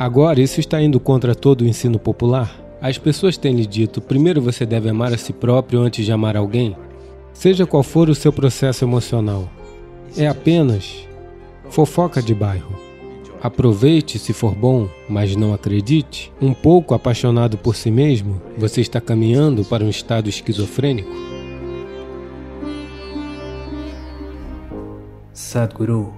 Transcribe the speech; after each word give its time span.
Agora, 0.00 0.40
isso 0.40 0.60
está 0.60 0.80
indo 0.80 0.98
contra 0.98 1.34
todo 1.34 1.60
o 1.60 1.66
ensino 1.66 1.98
popular? 1.98 2.58
As 2.80 2.96
pessoas 2.96 3.36
têm 3.36 3.54
lhe 3.54 3.66
dito: 3.66 4.00
primeiro 4.00 4.40
você 4.40 4.64
deve 4.64 4.88
amar 4.88 5.12
a 5.12 5.18
si 5.18 5.30
próprio 5.30 5.78
antes 5.78 6.06
de 6.06 6.10
amar 6.10 6.38
alguém? 6.38 6.74
Seja 7.34 7.66
qual 7.66 7.82
for 7.82 8.08
o 8.08 8.14
seu 8.14 8.32
processo 8.32 8.82
emocional, 8.82 9.46
é 10.16 10.26
apenas 10.26 11.06
fofoca 11.68 12.22
de 12.22 12.34
bairro. 12.34 12.80
Aproveite 13.42 14.18
se 14.18 14.32
for 14.32 14.54
bom, 14.54 14.88
mas 15.06 15.36
não 15.36 15.52
acredite. 15.52 16.32
Um 16.40 16.54
pouco 16.54 16.94
apaixonado 16.94 17.58
por 17.58 17.76
si 17.76 17.90
mesmo, 17.90 18.40
você 18.56 18.80
está 18.80 19.02
caminhando 19.02 19.66
para 19.66 19.84
um 19.84 19.90
estado 19.90 20.30
esquizofrênico. 20.30 21.10
Sadhguru, 25.34 26.14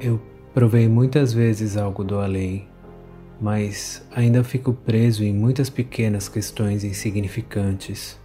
eu 0.00 0.18
provei 0.54 0.88
muitas 0.88 1.34
vezes 1.34 1.76
algo 1.76 2.02
do 2.02 2.18
além, 2.18 2.71
mas 3.42 4.06
ainda 4.12 4.44
fico 4.44 4.72
preso 4.72 5.24
em 5.24 5.34
muitas 5.34 5.68
pequenas 5.68 6.28
questões 6.28 6.84
insignificantes. 6.84 8.16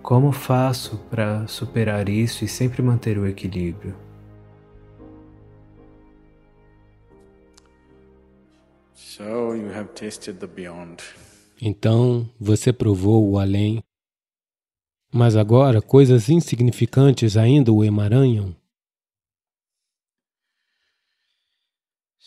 Como 0.00 0.30
faço 0.30 0.96
para 1.10 1.44
superar 1.48 2.08
isso 2.08 2.44
e 2.44 2.48
sempre 2.48 2.82
manter 2.82 3.18
o 3.18 3.26
equilíbrio? 3.26 3.96
Então 11.60 12.30
você 12.38 12.72
provou 12.72 13.28
o 13.28 13.38
além, 13.40 13.82
mas 15.12 15.34
agora 15.34 15.82
coisas 15.82 16.28
insignificantes 16.28 17.36
ainda 17.36 17.72
o 17.72 17.82
emaranham. 17.82 18.54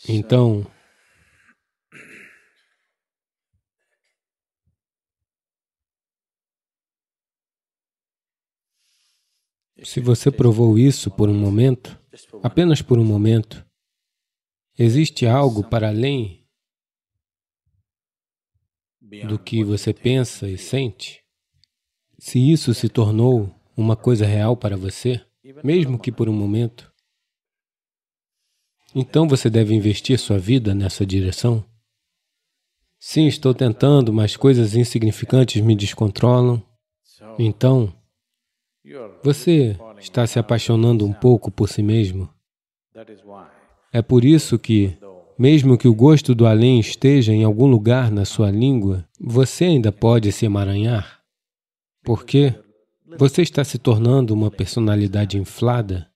Então, 0.08 0.67
se 9.81 9.99
você 9.99 10.29
provou 10.29 10.77
isso 10.77 11.09
por 11.09 11.29
um 11.29 11.33
momento, 11.33 11.99
apenas 12.43 12.81
por 12.81 12.99
um 12.99 13.05
momento, 13.05 13.66
existe 14.77 15.25
algo 15.25 15.63
para 15.63 15.88
além 15.88 16.45
do 19.27 19.39
que 19.39 19.63
você 19.63 19.94
pensa 19.94 20.49
e 20.49 20.57
sente? 20.57 21.23
Se 22.19 22.39
isso 22.39 22.73
se 22.73 22.88
tornou 22.88 23.53
uma 23.75 23.95
coisa 23.95 24.25
real 24.25 24.55
para 24.55 24.77
você, 24.77 25.23
mesmo 25.63 25.99
que 25.99 26.11
por 26.11 26.29
um 26.29 26.33
momento, 26.33 26.94
então 28.95 29.27
você 29.27 29.49
deve 29.49 29.73
investir 29.73 30.19
sua 30.19 30.38
vida 30.38 30.75
nessa 30.75 31.05
direção? 31.05 31.66
Sim, 32.99 33.27
estou 33.27 33.53
tentando, 33.53 34.13
mas 34.13 34.38
coisas 34.38 34.75
insignificantes 34.75 35.61
me 35.61 35.75
descontrolam. 35.75 36.63
Então, 37.38 37.94
você 39.23 39.78
está 40.00 40.26
se 40.28 40.39
apaixonando 40.39 41.06
um 41.06 41.14
pouco 41.14 41.50
por 41.52 41.70
si 41.70 41.81
mesmo. 41.81 42.30
É 43.92 44.02
por 44.02 44.25
isso 44.25 44.59
que, 44.59 44.98
mesmo 45.38 45.78
que 45.78 45.88
o 45.88 45.95
gosto 45.95 46.36
do 46.36 46.45
além 46.45 46.80
esteja 46.80 47.34
em 47.34 47.44
algum 47.44 47.67
lugar 47.67 48.12
na 48.12 48.25
sua 48.25 48.52
língua, 48.52 49.08
você 49.20 49.66
ainda 49.66 49.92
pode 49.92 50.31
se 50.31 50.45
emaranhar. 50.45 51.22
Porque 52.03 52.53
você 53.17 53.42
está 53.42 53.64
se 53.64 53.78
tornando 53.78 54.34
uma 54.34 54.52
personalidade 54.52 55.38
inflada 55.38 56.12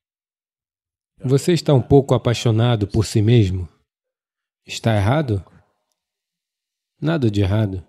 você 1.23 1.51
está 1.51 1.73
um 1.73 1.81
pouco 1.81 2.13
apaixonado 2.13 2.87
por 2.87 3.03
si 3.03 3.23
mesmo? 3.23 3.67
Está 4.65 4.95
errado? 4.95 5.43
Nada 7.01 7.31
de 7.31 7.41
errado. 7.41 7.83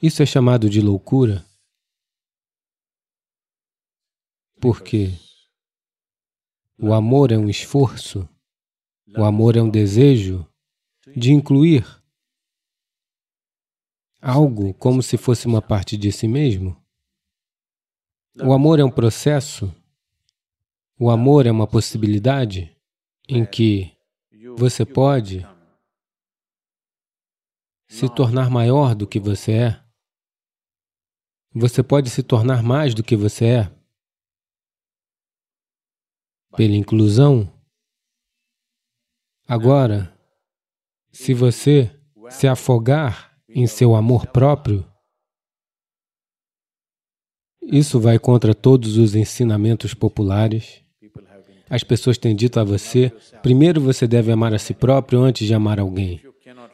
Isso 0.00 0.22
é 0.22 0.26
chamado 0.26 0.70
de 0.70 0.80
loucura. 0.80 1.44
Porque 4.62 5.12
o 6.78 6.94
amor 6.94 7.32
é 7.32 7.36
um 7.36 7.50
esforço, 7.50 8.26
o 9.14 9.24
amor 9.24 9.56
é 9.56 9.62
um 9.62 9.68
desejo 9.68 10.46
de 11.14 11.32
incluir 11.32 11.84
algo 14.22 14.72
como 14.74 15.02
se 15.02 15.18
fosse 15.18 15.46
uma 15.46 15.60
parte 15.60 15.98
de 15.98 16.10
si 16.10 16.26
mesmo. 16.26 16.80
O 18.42 18.54
amor 18.54 18.80
é 18.80 18.84
um 18.84 18.90
processo 18.90 19.70
o 21.04 21.10
amor 21.10 21.46
é 21.46 21.50
uma 21.50 21.66
possibilidade 21.66 22.76
em 23.28 23.44
que 23.44 23.90
você 24.56 24.86
pode 24.86 25.44
se 27.88 28.08
tornar 28.08 28.48
maior 28.48 28.94
do 28.94 29.04
que 29.04 29.18
você 29.18 29.52
é. 29.52 29.82
Você 31.52 31.82
pode 31.82 32.08
se 32.08 32.22
tornar 32.22 32.62
mais 32.62 32.94
do 32.94 33.02
que 33.02 33.16
você 33.16 33.46
é. 33.46 33.81
Pela 36.56 36.74
inclusão. 36.74 37.50
Agora, 39.46 40.12
se 41.10 41.32
você 41.34 41.90
se 42.30 42.46
afogar 42.46 43.32
em 43.48 43.66
seu 43.66 43.94
amor 43.94 44.26
próprio, 44.26 44.84
isso 47.62 48.00
vai 48.00 48.18
contra 48.18 48.54
todos 48.54 48.96
os 48.96 49.14
ensinamentos 49.14 49.94
populares. 49.94 50.82
As 51.70 51.84
pessoas 51.84 52.18
têm 52.18 52.34
dito 52.34 52.60
a 52.60 52.64
você: 52.64 53.10
primeiro 53.42 53.80
você 53.80 54.06
deve 54.06 54.32
amar 54.32 54.52
a 54.52 54.58
si 54.58 54.74
próprio 54.74 55.20
antes 55.20 55.46
de 55.46 55.54
amar 55.54 55.78
alguém. 55.78 56.20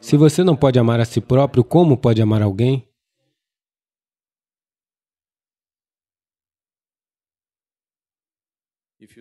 Se 0.01 0.17
você 0.17 0.43
não 0.43 0.55
pode 0.55 0.79
amar 0.79 0.99
a 0.99 1.05
si 1.05 1.21
próprio, 1.21 1.63
como 1.63 1.97
pode 1.97 2.21
amar 2.21 2.41
alguém? 2.41 2.88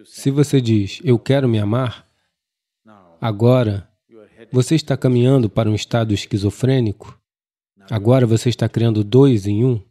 Se 0.07 0.31
você 0.31 0.61
diz, 0.61 1.01
eu 1.05 1.19
quero 1.19 1.49
me 1.49 1.59
amar, 1.59 2.09
agora 3.21 3.89
você 4.51 4.75
está 4.75 4.97
caminhando 4.97 5.49
para 5.49 5.71
um 5.71 5.75
estado 5.75 6.13
esquizofrênico. 6.13 7.21
Agora 7.91 8.27
você 8.27 8.49
está 8.49 8.69
criando 8.69 9.05
dois 9.05 9.47
em 9.47 9.65
um. 9.65 9.83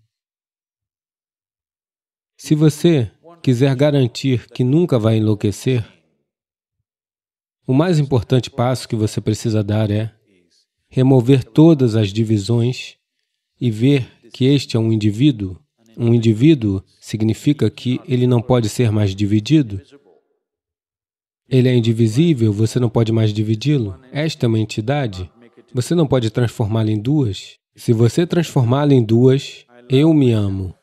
Se 2.37 2.53
você 2.53 3.11
quiser 3.41 3.75
garantir 3.75 4.47
que 4.49 4.63
nunca 4.63 4.99
vai 4.99 5.17
enlouquecer, 5.17 5.85
o 7.65 7.73
mais 7.73 7.97
importante 7.97 8.49
passo 8.49 8.87
que 8.87 8.95
você 8.95 9.19
precisa 9.19 9.63
dar 9.63 9.89
é 9.89 10.13
remover 10.89 11.43
todas 11.43 11.95
as 11.95 12.13
divisões 12.13 12.97
e 13.59 13.71
ver 13.71 14.09
que 14.31 14.45
este 14.45 14.77
é 14.77 14.79
um 14.79 14.91
indivíduo. 14.91 15.59
Um 15.99 16.13
indivíduo 16.13 16.83
significa 17.01 17.71
que 17.71 17.99
ele 18.07 18.27
não 18.27 18.39
pode 18.39 18.69
ser 18.69 18.91
mais 18.91 19.15
dividido. 19.15 19.81
Ele 21.49 21.67
é 21.67 21.75
indivisível, 21.75 22.53
você 22.53 22.79
não 22.79 22.87
pode 22.87 23.11
mais 23.11 23.33
dividi-lo. 23.33 23.99
Esta 24.11 24.45
é 24.45 24.47
uma 24.47 24.59
entidade. 24.59 25.31
Você 25.73 25.95
não 25.95 26.05
pode 26.05 26.29
transformá-la 26.29 26.91
em 26.91 27.01
duas. 27.01 27.57
Se 27.75 27.93
você 27.93 28.27
transformá-la 28.27 28.93
em 28.93 29.03
duas, 29.03 29.65
eu 29.89 30.13
me 30.13 30.31
amo. 30.31 30.75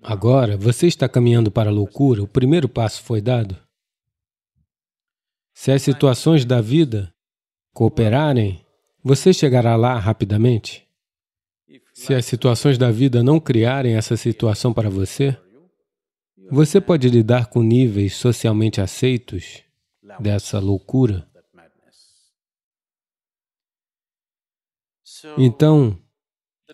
Agora, 0.00 0.56
você 0.56 0.86
está 0.86 1.08
caminhando 1.08 1.50
para 1.50 1.68
a 1.68 1.72
loucura, 1.72 2.22
o 2.22 2.28
primeiro 2.28 2.68
passo 2.68 3.02
foi 3.02 3.20
dado. 3.20 3.56
Se 5.52 5.72
as 5.72 5.82
situações 5.82 6.44
da 6.44 6.60
vida 6.60 7.12
cooperarem, 7.72 8.64
você 9.02 9.32
chegará 9.32 9.74
lá 9.74 9.98
rapidamente. 9.98 10.85
Se 11.92 12.14
as 12.14 12.24
situações 12.26 12.78
da 12.78 12.90
vida 12.90 13.22
não 13.22 13.40
criarem 13.40 13.96
essa 13.96 14.16
situação 14.16 14.72
para 14.72 14.88
você, 14.88 15.36
você 16.50 16.80
pode 16.80 17.08
lidar 17.08 17.46
com 17.46 17.62
níveis 17.62 18.14
socialmente 18.14 18.80
aceitos 18.80 19.62
dessa 20.20 20.58
loucura. 20.58 21.28
Então, 25.36 25.98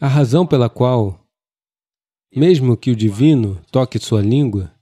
a 0.00 0.09
razão 0.09 0.47
pela 0.47 0.69
qual 0.69 1.23
mesmo 2.35 2.77
que 2.77 2.91
o 2.91 2.97
divino 2.97 3.62
toque 3.71 3.99
sua 3.99 4.23
língua, 4.23 4.75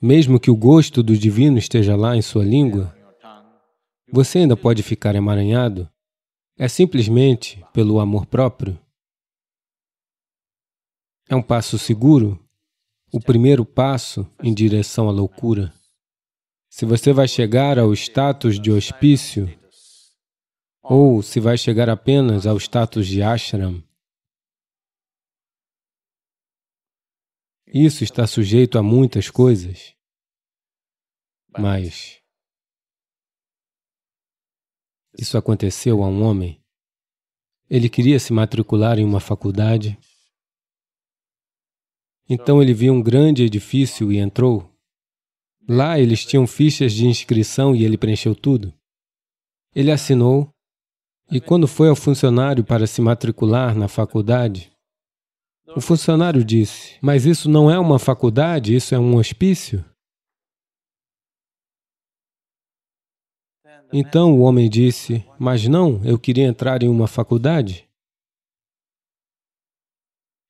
mesmo 0.00 0.38
que 0.38 0.50
o 0.50 0.56
gosto 0.56 1.02
do 1.02 1.16
divino 1.16 1.58
esteja 1.58 1.96
lá 1.96 2.16
em 2.16 2.22
sua 2.22 2.44
língua, 2.44 2.94
você 4.12 4.40
ainda 4.40 4.56
pode 4.56 4.82
ficar 4.82 5.14
emaranhado. 5.14 5.88
É 6.58 6.68
simplesmente 6.68 7.64
pelo 7.72 7.98
amor 7.98 8.26
próprio. 8.26 8.78
É 11.30 11.36
um 11.36 11.42
passo 11.42 11.78
seguro, 11.78 12.44
o 13.12 13.20
primeiro 13.20 13.64
passo 13.64 14.28
em 14.42 14.52
direção 14.52 15.08
à 15.08 15.12
loucura. 15.12 15.72
Se 16.68 16.84
você 16.84 17.12
vai 17.12 17.28
chegar 17.28 17.78
ao 17.78 17.92
status 17.92 18.60
de 18.60 18.72
hospício, 18.72 19.46
ou 20.82 21.22
se 21.22 21.38
vai 21.38 21.56
chegar 21.56 21.88
apenas 21.88 22.48
ao 22.48 22.56
status 22.56 23.06
de 23.06 23.22
ashram, 23.22 23.80
Isso 27.72 28.02
está 28.02 28.26
sujeito 28.26 28.76
a 28.76 28.82
muitas 28.82 29.30
coisas, 29.30 29.94
mas 31.56 32.20
Isso 35.16 35.38
aconteceu 35.38 36.02
a 36.02 36.08
um 36.08 36.24
homem. 36.24 36.60
Ele 37.68 37.88
queria 37.88 38.18
se 38.18 38.32
matricular 38.32 38.98
em 38.98 39.04
uma 39.04 39.20
faculdade. 39.20 39.96
Então 42.32 42.62
ele 42.62 42.72
viu 42.72 42.92
um 42.92 43.02
grande 43.02 43.42
edifício 43.42 44.12
e 44.12 44.18
entrou. 44.18 44.72
Lá 45.68 45.98
eles 45.98 46.24
tinham 46.24 46.46
fichas 46.46 46.92
de 46.92 47.08
inscrição 47.08 47.74
e 47.74 47.84
ele 47.84 47.98
preencheu 47.98 48.36
tudo. 48.36 48.72
Ele 49.74 49.90
assinou 49.90 50.48
e 51.28 51.40
quando 51.40 51.66
foi 51.66 51.88
ao 51.88 51.96
funcionário 51.96 52.62
para 52.62 52.86
se 52.86 53.02
matricular 53.02 53.74
na 53.74 53.88
faculdade, 53.88 54.70
o 55.74 55.80
funcionário 55.80 56.44
disse, 56.44 56.96
mas 57.00 57.26
isso 57.26 57.48
não 57.48 57.68
é 57.68 57.78
uma 57.78 57.98
faculdade, 57.98 58.76
isso 58.76 58.94
é 58.94 58.98
um 58.98 59.16
hospício? 59.16 59.84
Então 63.92 64.38
o 64.38 64.42
homem 64.42 64.70
disse, 64.70 65.24
mas 65.36 65.66
não, 65.66 66.00
eu 66.04 66.16
queria 66.16 66.46
entrar 66.46 66.82
em 66.84 66.88
uma 66.88 67.08
faculdade. 67.08 67.89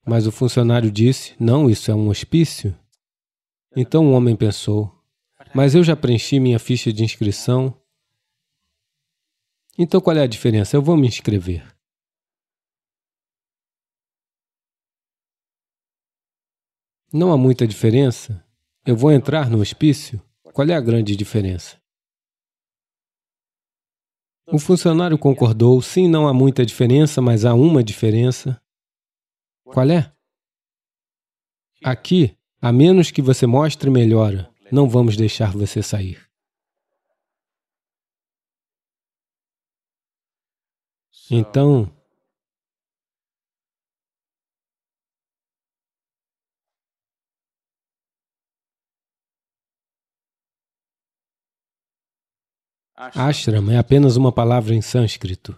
Mas 0.07 0.27
o 0.27 0.33
funcionário 0.33 0.91
disse, 0.91 1.35
não, 1.39 1.69
isso 1.69 1.91
é 1.91 1.95
um 1.95 2.09
hospício. 2.09 2.77
Então 3.77 4.07
o 4.07 4.13
homem 4.13 4.35
pensou, 4.35 4.93
mas 5.55 5.75
eu 5.75 5.85
já 5.85 5.95
preenchi 5.95 6.41
minha 6.41 6.59
ficha 6.59 6.93
de 6.93 7.05
inscrição, 7.05 7.77
então 9.79 10.01
qual 10.01 10.17
é 10.17 10.23
a 10.23 10.27
diferença? 10.27 10.77
Eu 10.77 10.83
vou 10.83 10.97
me 10.97 11.07
inscrever. 11.07 11.67
Não 17.13 17.33
há 17.33 17.37
muita 17.37 17.67
diferença. 17.67 18.45
Eu 18.87 18.97
vou 18.97 19.11
entrar 19.11 19.51
no 19.51 19.61
hospício. 19.61 20.23
Qual 20.53 20.69
é 20.69 20.75
a 20.75 20.81
grande 20.81 21.17
diferença? 21.17 21.81
O 24.47 24.59
funcionário 24.59 25.17
concordou, 25.17 25.81
sim, 25.81 26.09
não 26.09 26.27
há 26.27 26.35
muita 26.35 26.67
diferença, 26.67 27.23
mas 27.23 27.45
há 27.45 27.55
uma 27.55 27.83
diferença. 27.83 28.61
Qual 29.73 29.89
é? 29.89 30.13
Aqui, 31.85 32.37
a 32.61 32.73
menos 32.73 33.11
que 33.11 33.23
você 33.23 33.47
mostre 33.47 33.89
melhora, 33.89 34.53
não 34.71 34.89
vamos 34.89 35.17
deixar 35.17 35.53
você 35.53 35.83
sair. 35.83 36.29
Então, 41.31 41.89
ashram 52.97 53.71
é 53.71 53.79
apenas 53.79 54.17
uma 54.17 54.33
palavra 54.33 54.75
em 54.75 54.83
sânscrito. 54.83 55.57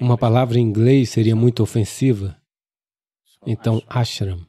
Uma 0.00 0.18
palavra 0.18 0.58
em 0.58 0.62
inglês 0.62 1.10
seria 1.10 1.36
muito 1.36 1.62
ofensiva. 1.62 2.40
Então, 3.46 3.82
ashram. 3.88 4.46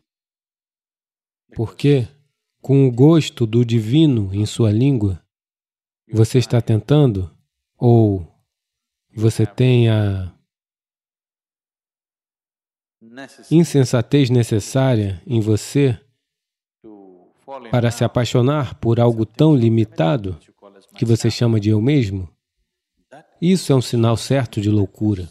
Por 1.55 1.75
quê? 1.75 2.07
com 2.67 2.85
o 2.85 2.91
gosto 2.91 3.45
do 3.45 3.63
divino 3.63 4.33
em 4.33 4.45
sua 4.45 4.71
língua? 4.71 5.23
Você 6.11 6.37
está 6.37 6.61
tentando? 6.61 7.33
Ou 7.77 8.27
você 9.15 9.45
tem 9.45 9.89
a 9.89 10.33
insensatez 13.49 14.29
necessária 14.29 15.21
em 15.25 15.39
você 15.39 15.97
para 17.71 17.89
se 17.89 18.03
apaixonar 18.03 18.75
por 18.75 18.99
algo 18.99 19.25
tão 19.25 19.55
limitado 19.55 20.37
que 20.95 21.05
você 21.05 21.31
chama 21.31 21.57
de 21.57 21.69
eu 21.69 21.81
mesmo? 21.81 22.29
Isso 23.41 23.71
é 23.71 23.75
um 23.75 23.81
sinal 23.81 24.17
certo 24.17 24.59
de 24.59 24.69
loucura. 24.69 25.29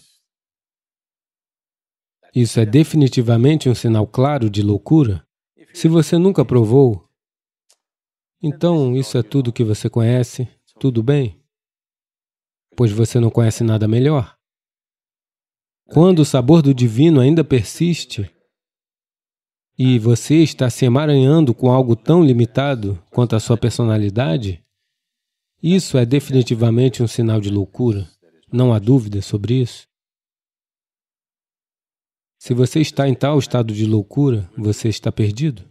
Isso 2.34 2.60
é 2.60 2.66
definitivamente 2.66 3.68
um 3.68 3.74
sinal 3.74 4.06
claro 4.06 4.50
de 4.50 4.62
loucura. 4.62 5.26
Se 5.72 5.88
você 5.88 6.18
nunca 6.18 6.44
provou, 6.44 7.06
então, 8.42 8.94
isso 8.94 9.16
é 9.16 9.22
tudo 9.22 9.52
que 9.52 9.64
você 9.64 9.88
conhece? 9.88 10.48
Tudo 10.78 11.02
bem? 11.02 11.42
Pois 12.76 12.92
você 12.92 13.18
não 13.18 13.30
conhece 13.30 13.64
nada 13.64 13.88
melhor. 13.88 14.36
Quando 15.86 16.20
o 16.20 16.24
sabor 16.24 16.62
do 16.62 16.74
divino 16.74 17.20
ainda 17.20 17.42
persiste 17.42 18.30
e 19.78 19.98
você 19.98 20.42
está 20.42 20.68
se 20.68 20.84
emaranhando 20.84 21.54
com 21.54 21.70
algo 21.70 21.96
tão 21.96 22.22
limitado 22.22 23.02
quanto 23.10 23.34
a 23.34 23.40
sua 23.40 23.56
personalidade, 23.56 24.62
isso 25.62 25.96
é 25.96 26.04
definitivamente 26.04 27.02
um 27.02 27.06
sinal 27.06 27.40
de 27.40 27.50
loucura. 27.50 28.08
Não 28.52 28.72
há 28.72 28.78
dúvida 28.78 29.20
sobre 29.22 29.54
isso. 29.54 29.86
Se 32.38 32.54
você 32.54 32.80
está 32.80 33.08
em 33.08 33.14
tal 33.14 33.38
estado 33.38 33.74
de 33.74 33.86
loucura, 33.86 34.48
você 34.56 34.88
está 34.88 35.10
perdido. 35.10 35.68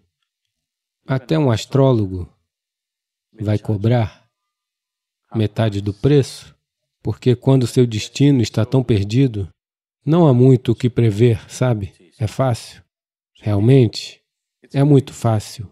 Até 1.08 1.38
um 1.38 1.52
astrólogo 1.52 2.28
vai 3.40 3.60
cobrar 3.60 4.28
metade 5.34 5.82
do 5.82 5.94
preço, 5.94 6.56
porque 7.04 7.36
quando 7.36 7.68
seu 7.68 7.86
destino 7.86 8.42
está 8.42 8.66
tão 8.66 8.84
perdido, 8.84 9.48
não 10.06 10.28
há 10.28 10.34
muito 10.34 10.72
o 10.72 10.76
que 10.76 10.90
prever, 10.90 11.50
sabe? 11.50 11.94
É 12.20 12.28
fácil. 12.28 12.84
Realmente, 13.40 14.22
é 14.74 14.84
muito 14.84 15.14
fácil. 15.14 15.70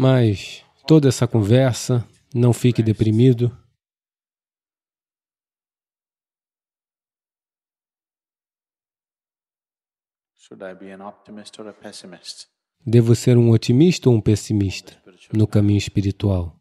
Mas 0.00 0.64
toda 0.86 1.08
essa 1.08 1.26
conversa, 1.26 2.06
não 2.32 2.52
fique 2.52 2.84
deprimido. 2.84 3.50
Devo 12.86 13.16
ser 13.16 13.36
um 13.36 13.50
otimista 13.50 14.08
ou 14.08 14.14
um 14.14 14.20
pessimista 14.20 15.02
no 15.34 15.48
caminho 15.48 15.78
espiritual? 15.78 16.57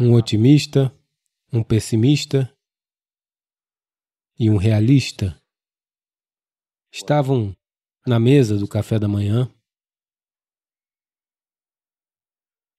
Um 0.00 0.14
otimista, 0.14 0.96
um 1.52 1.60
pessimista 1.60 2.56
e 4.38 4.48
um 4.48 4.56
realista. 4.56 5.36
Estavam 6.92 7.52
na 8.06 8.20
mesa 8.20 8.56
do 8.56 8.68
café 8.68 8.96
da 8.96 9.08
manhã. 9.08 9.52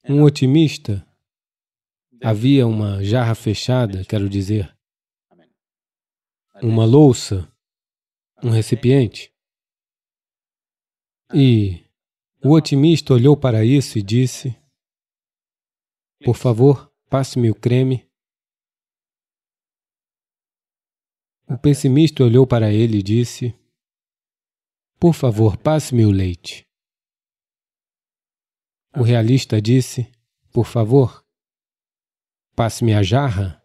Um 0.07 0.23
otimista, 0.23 1.05
havia 2.23 2.65
uma 2.65 3.03
jarra 3.03 3.35
fechada, 3.35 4.05
quero 4.05 4.29
dizer, 4.29 4.73
uma 6.61 6.85
louça, 6.85 7.51
um 8.41 8.49
recipiente. 8.49 9.35
E 11.33 11.85
o 12.41 12.51
otimista 12.51 13.13
olhou 13.13 13.35
para 13.35 13.65
isso 13.65 13.99
e 13.99 14.01
disse: 14.01 14.55
Por 16.23 16.38
favor, 16.38 16.88
passe-me 17.09 17.49
o 17.49 17.55
creme. 17.55 18.07
O 21.47 21.57
pessimista 21.57 22.23
olhou 22.23 22.45
para 22.45 22.71
ele 22.71 22.99
e 22.99 23.03
disse: 23.03 23.55
Por 24.99 25.13
favor, 25.13 25.57
passe-me 25.57 26.05
o 26.05 26.11
leite. 26.11 26.67
O 28.95 29.01
realista 29.01 29.59
disse: 29.59 30.11
Por 30.53 30.65
favor, 30.65 31.25
passe-me 32.55 32.93
a 32.93 33.01
jarra. 33.01 33.59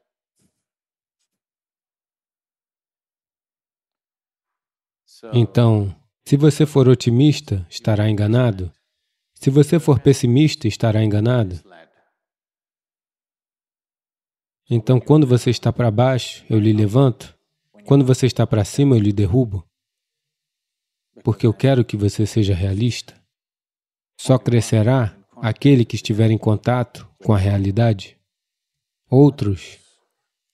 Então, 5.33 5.95
se 6.27 6.37
você 6.37 6.67
for 6.67 6.89
otimista, 6.89 7.67
estará 7.71 8.09
enganado. 8.09 8.73
Se 9.35 9.51
você 9.51 9.79
for 9.79 10.01
pessimista, 10.01 10.67
estará 10.67 11.03
enganado. 11.03 11.63
Então, 14.69 14.99
quando 14.99 15.27
você 15.27 15.51
está 15.51 15.73
para 15.73 15.91
baixo, 15.91 16.45
eu 16.49 16.59
lhe 16.59 16.73
levanto. 16.73 17.37
Quando 17.85 18.05
você 18.05 18.27
está 18.27 18.47
para 18.47 18.65
cima, 18.65 18.97
eu 18.97 19.01
lhe 19.01 19.13
derrubo. 19.13 19.65
Porque 21.23 21.47
eu 21.47 21.53
quero 21.53 21.85
que 21.85 21.97
você 21.97 22.27
seja 22.27 22.55
realista. 22.55 23.15
Só 24.19 24.39
crescerá 24.39 25.17
aquele 25.37 25.85
que 25.85 25.97
estiver 25.97 26.31
em 26.31 26.39
contato 26.39 27.09
com 27.23 27.35
a 27.35 27.39
realidade. 27.39 28.17
Outros, 29.11 29.79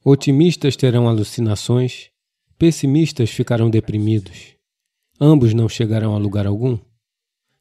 otimistas 0.05 0.77
terão 0.77 1.09
alucinações, 1.09 2.11
pessimistas 2.59 3.31
ficarão 3.31 3.71
deprimidos. 3.71 4.57
Ambos 5.21 5.55
não 5.55 5.69
chegarão 5.69 6.15
a 6.15 6.19
lugar 6.19 6.47
algum. 6.47 6.79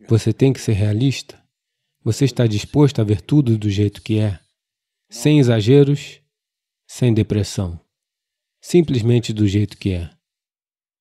Você 0.07 0.33
tem 0.33 0.51
que 0.51 0.59
ser 0.59 0.73
realista. 0.73 1.39
Você 2.03 2.25
está 2.25 2.47
disposto 2.47 2.99
a 2.99 3.03
ver 3.03 3.21
tudo 3.21 3.57
do 3.57 3.69
jeito 3.69 4.01
que 4.01 4.17
é, 4.17 4.39
sem 5.09 5.37
exageros, 5.37 6.21
sem 6.91 7.13
depressão. 7.13 7.79
Simplesmente 8.59 9.31
do 9.31 9.47
jeito 9.47 9.77
que 9.77 9.91
é. 9.91 10.09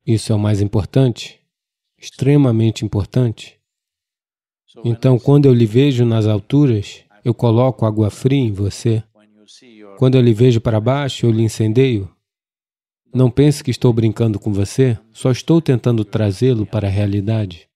Isso 0.07 0.31
é 0.31 0.35
o 0.35 0.39
mais 0.39 0.61
importante, 0.61 1.41
extremamente 1.97 2.85
importante. 2.85 3.59
Então, 4.85 5.19
quando 5.19 5.47
eu 5.47 5.55
lhe 5.55 5.65
vejo 5.65 6.05
nas 6.05 6.27
alturas, 6.27 7.03
eu 7.25 7.33
coloco 7.33 7.87
água 7.87 8.11
fria 8.11 8.39
em 8.39 8.53
você. 8.53 9.03
Quando 9.97 10.17
eu 10.17 10.21
lhe 10.21 10.35
vejo 10.35 10.61
para 10.61 10.79
baixo, 10.79 11.25
eu 11.25 11.31
lhe 11.31 11.43
incendeio. 11.43 12.15
Não 13.13 13.31
pense 13.31 13.65
que 13.65 13.71
estou 13.71 13.91
brincando 13.91 14.39
com 14.39 14.53
você, 14.53 14.99
só 15.11 15.31
estou 15.31 15.61
tentando 15.61 16.05
trazê-lo 16.05 16.67
para 16.67 16.87
a 16.87 16.91
realidade. 16.91 17.67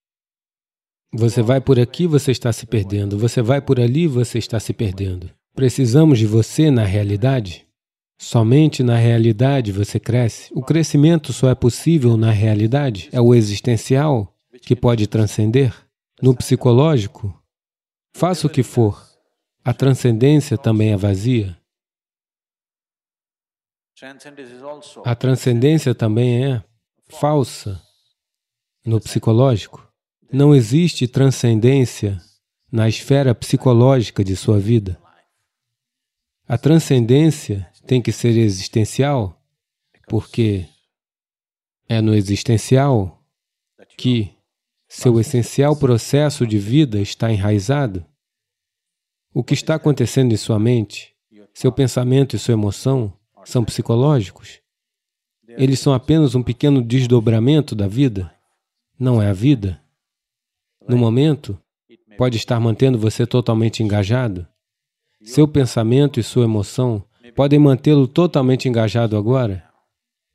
Você 1.15 1.41
vai 1.41 1.63
por 1.63 1.81
aqui, 1.81 2.07
você 2.07 2.31
está 2.31 2.53
se 2.53 2.67
perdendo. 2.67 3.17
Você 3.19 3.41
vai 3.41 3.63
por 3.63 3.81
ali, 3.81 4.07
você 4.07 4.39
está 4.39 4.61
se 4.61 4.75
perdendo. 4.75 5.31
Precisamos 5.55 6.19
de 6.19 6.27
você 6.27 6.71
na 6.71 6.85
realidade? 6.85 7.72
Somente 8.23 8.85
na 8.85 8.97
realidade 8.97 9.73
você 9.73 9.99
cresce. 9.99 10.49
O 10.55 10.63
crescimento 10.63 11.33
só 11.33 11.51
é 11.51 11.57
possível 11.57 12.17
na 12.17 12.31
realidade. 12.31 13.09
É 13.11 13.21
o 13.21 13.35
existencial 13.35 14.33
que 14.63 14.77
pode 14.77 15.09
transcender. 15.09 15.75
No 16.23 16.33
psicológico, 16.33 17.37
faça 18.15 18.47
o 18.47 18.51
que 18.51 18.63
for, 18.63 19.05
a 19.65 19.75
transcendência 19.75 20.57
também 20.57 20.93
é 20.93 20.97
vazia. 20.97 21.59
A 25.05 25.15
transcendência 25.17 25.93
também 25.93 26.45
é 26.45 26.65
falsa 27.09 27.83
no 28.87 29.01
psicológico. 29.01 29.85
Não 30.33 30.55
existe 30.55 31.09
transcendência 31.09 32.21
na 32.71 32.89
esfera 32.89 33.35
psicológica 33.35 34.23
de 34.23 34.37
sua 34.37 34.61
vida. 34.61 34.97
A 36.47 36.57
transcendência 36.57 37.72
tem 37.87 38.01
que 38.01 38.13
ser 38.13 38.37
existencial, 38.37 39.41
porque 40.09 40.67
é 41.89 42.01
no 42.01 42.15
existencial 42.15 43.23
que 43.97 44.31
seu 44.89 45.19
essencial 45.19 45.77
processo 45.77 46.47
de 46.47 46.59
vida 46.59 47.01
está 47.01 47.31
enraizado. 47.33 48.05
O 49.33 49.43
que 49.43 49.55
está 49.55 49.75
acontecendo 49.75 50.33
em 50.33 50.37
sua 50.37 50.59
mente, 50.59 51.15
seu 51.55 51.73
pensamento 51.73 52.37
e 52.37 52.39
sua 52.39 52.53
emoção 52.53 53.13
são 53.45 53.65
psicológicos. 53.65 54.61
Eles 55.49 55.81
são 55.81 55.93
apenas 55.93 56.35
um 56.35 56.43
pequeno 56.43 56.83
desdobramento 56.83 57.75
da 57.75 57.87
vida. 57.87 58.33
Não 58.99 59.21
é 59.21 59.29
a 59.29 59.33
vida. 59.33 59.83
No 60.89 60.97
momento, 60.97 61.59
pode 62.17 62.37
estar 62.37 62.59
mantendo 62.61 62.99
você 62.99 63.27
totalmente 63.27 63.83
engajado. 63.83 64.47
Seu 65.23 65.47
pensamento 65.47 66.19
e 66.19 66.23
sua 66.23 66.45
emoção 66.45 67.05
podem 67.35 67.59
mantê-lo 67.59 68.07
totalmente 68.07 68.69
engajado 68.69 69.17
agora. 69.17 69.69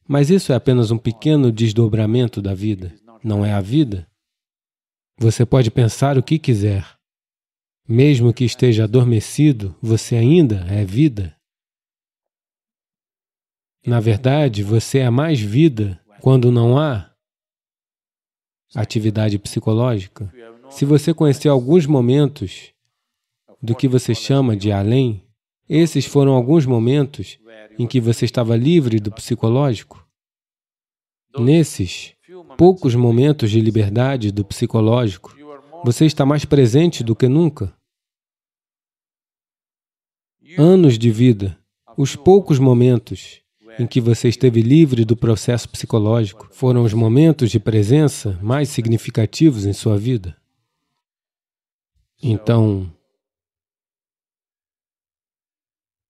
Mas 0.08 0.30
isso 0.30 0.54
é 0.54 0.56
apenas 0.56 0.92
um 0.92 0.98
pequeno 0.98 1.52
desdobramento 1.52 2.42
da 2.42 2.54
vida. 2.54 2.96
Não 3.24 3.46
é 3.46 3.54
a 3.54 3.62
vida. 3.62 4.08
Você 5.20 5.46
pode 5.46 5.70
pensar 5.70 6.18
o 6.18 6.24
que 6.24 6.40
quiser. 6.40 6.86
Mesmo 7.88 8.34
que 8.34 8.46
esteja 8.46 8.84
adormecido, 8.84 9.76
você 9.82 10.16
ainda 10.16 10.66
é 10.70 10.86
vida. 10.86 11.36
Na 13.86 14.00
verdade, 14.00 14.64
você 14.64 15.00
é 15.00 15.10
mais 15.10 15.40
vida 15.40 16.00
quando 16.22 16.52
não 16.52 16.78
há 16.78 17.10
atividade 18.76 19.40
psicológica. 19.40 20.32
Se 20.70 20.84
você 20.86 21.14
conhecer 21.14 21.48
alguns 21.48 21.86
momentos 21.86 22.74
do 23.62 23.76
que 23.76 23.88
você 23.88 24.14
chama 24.14 24.56
de 24.56 24.72
além, 24.72 25.27
esses 25.70 26.06
foram 26.06 26.34
alguns 26.34 26.66
momentos 26.66 27.40
em 27.78 27.86
que 27.86 28.00
você 28.00 28.26
estava 28.26 28.56
livre 28.56 29.00
do 29.00 29.12
psicológico. 29.12 30.06
Nesses 31.38 32.16
poucos 32.58 32.96
momentos 32.96 33.52
de 33.52 33.60
liberdade 33.60 34.32
do 34.32 34.44
psicológico, 34.44 35.36
você 35.84 36.06
está 36.06 36.26
mais 36.26 36.46
presente 36.46 37.04
do 37.04 37.16
que 37.16 37.28
nunca. 37.28 37.74
Anos 40.58 40.98
de 40.98 41.12
vida, 41.12 41.58
os 41.96 42.16
poucos 42.16 42.58
momentos 42.58 43.42
em 43.78 43.86
que 43.86 44.02
você 44.02 44.28
esteve 44.28 44.62
livre 44.62 45.06
do 45.06 45.16
processo 45.16 45.70
psicológico 45.70 46.48
foram 46.52 46.84
os 46.84 46.94
momentos 46.94 47.52
de 47.52 47.60
presença 47.60 48.40
mais 48.42 48.70
significativos 48.70 49.66
em 49.66 49.74
sua 49.74 49.98
vida. 49.98 50.36
Então, 52.22 52.92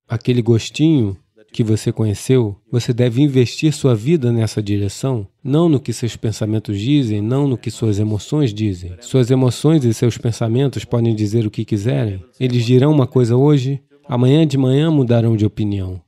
aquele 0.07 0.41
gostinho 0.41 1.17
que 1.51 1.63
você 1.63 1.91
conheceu, 1.91 2.55
você 2.71 2.93
deve 2.93 3.21
investir 3.21 3.73
sua 3.73 3.95
vida 3.95 4.31
nessa 4.31 4.61
direção, 4.61 5.27
não 5.43 5.69
no 5.69 5.79
que 5.79 5.93
seus 5.93 6.15
pensamentos 6.15 6.79
dizem, 6.79 7.21
não 7.21 7.47
no 7.47 7.57
que 7.57 7.71
suas 7.71 7.99
emoções 7.99 8.53
dizem. 8.53 8.95
Suas 8.99 9.31
emoções 9.31 9.83
e 9.85 9.93
seus 9.93 10.17
pensamentos 10.17 10.85
podem 10.85 11.15
dizer 11.15 11.45
o 11.45 11.51
que 11.51 11.65
quiserem. 11.65 12.23
Eles 12.39 12.65
dirão 12.65 12.91
uma 12.91 13.07
coisa 13.07 13.35
hoje, 13.35 13.81
amanhã 14.07 14.45
de 14.45 14.57
manhã 14.57 14.91
mudarão 14.91 15.35
de 15.35 15.45
opinião 15.45 16.01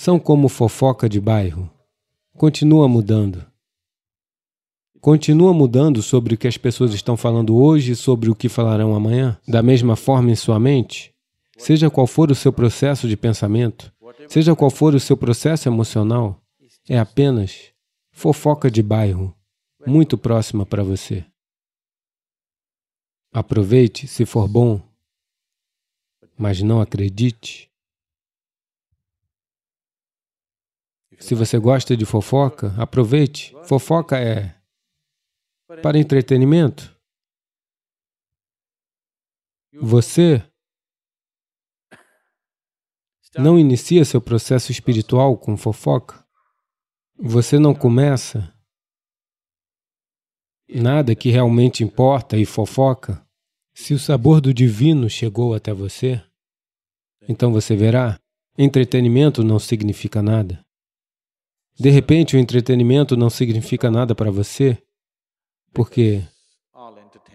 são 0.00 0.18
como 0.18 0.48
fofoca 0.48 1.06
de 1.10 1.20
bairro. 1.20 1.70
Continua 2.34 2.88
mudando. 2.88 3.44
Continua 4.98 5.52
mudando 5.52 6.00
sobre 6.00 6.34
o 6.34 6.38
que 6.38 6.48
as 6.48 6.56
pessoas 6.56 6.94
estão 6.94 7.18
falando 7.18 7.54
hoje 7.54 7.92
e 7.92 7.96
sobre 7.96 8.30
o 8.30 8.34
que 8.34 8.48
falarão 8.48 8.94
amanhã. 8.94 9.38
Da 9.46 9.62
mesma 9.62 9.96
forma 9.96 10.30
em 10.30 10.34
sua 10.34 10.58
mente, 10.58 11.12
seja 11.60 11.90
qual 11.90 12.06
for 12.06 12.30
o 12.30 12.34
seu 12.34 12.52
processo 12.52 13.06
de 13.06 13.16
pensamento, 13.16 13.92
seja 14.28 14.56
qual 14.56 14.70
for 14.70 14.94
o 14.94 15.00
seu 15.00 15.16
processo 15.16 15.68
emocional, 15.68 16.42
é 16.88 16.98
apenas 16.98 17.72
fofoca 18.10 18.70
de 18.70 18.82
bairro, 18.82 19.36
muito 19.86 20.16
próxima 20.16 20.64
para 20.64 20.82
você. 20.82 21.24
Aproveite 23.32 24.08
se 24.08 24.24
for 24.24 24.48
bom, 24.48 24.80
mas 26.36 26.62
não 26.62 26.80
acredite. 26.80 27.70
Se 31.18 31.34
você 31.34 31.58
gosta 31.58 31.94
de 31.94 32.06
fofoca, 32.06 32.74
aproveite. 32.78 33.54
Fofoca 33.64 34.18
é 34.18 34.54
para 35.82 35.98
entretenimento. 35.98 36.98
Você 39.72 40.42
não 43.38 43.58
inicia 43.58 44.04
seu 44.04 44.20
processo 44.20 44.72
espiritual 44.72 45.36
com 45.36 45.56
fofoca. 45.56 46.24
Você 47.18 47.58
não 47.58 47.74
começa 47.74 48.52
nada 50.68 51.14
que 51.14 51.30
realmente 51.30 51.84
importa 51.84 52.36
e 52.36 52.44
fofoca. 52.44 53.24
Se 53.74 53.94
o 53.94 53.98
sabor 53.98 54.40
do 54.40 54.52
divino 54.52 55.08
chegou 55.08 55.54
até 55.54 55.72
você, 55.72 56.22
então 57.28 57.52
você 57.52 57.76
verá, 57.76 58.18
entretenimento 58.58 59.44
não 59.44 59.58
significa 59.58 60.22
nada. 60.22 60.64
De 61.78 61.88
repente, 61.88 62.36
o 62.36 62.38
entretenimento 62.38 63.16
não 63.16 63.30
significa 63.30 63.90
nada 63.90 64.14
para 64.14 64.30
você, 64.30 64.76
porque 65.72 66.22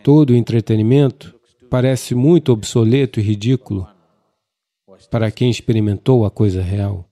todo 0.04 0.32
o 0.32 0.36
entretenimento 0.36 1.34
parece 1.70 2.14
muito 2.14 2.52
obsoleto 2.52 3.20
e 3.20 3.24
ridículo 3.24 3.95
para 5.10 5.32
quem 5.32 5.50
experimentou 5.50 6.26
a 6.26 6.32
coisa 6.32 6.62
real. 6.62 7.10